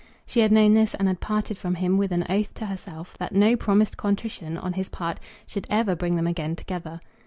She 0.25 0.39
had 0.39 0.51
known 0.51 0.73
this, 0.73 0.95
and 0.95 1.07
had 1.07 1.19
parted 1.19 1.59
from 1.59 1.75
him 1.75 1.95
with 1.99 2.11
an 2.11 2.25
oath 2.27 2.55
to 2.55 2.65
herself 2.65 3.15
that 3.19 3.35
no 3.35 3.55
promised 3.55 3.97
contrition 3.97 4.57
on 4.57 4.73
his 4.73 4.89
part 4.89 5.19
should 5.45 5.67
ever 5.69 5.95
bring 5.95 6.15
them 6.15 6.25
again 6.25 6.55
together. 6.55 7.01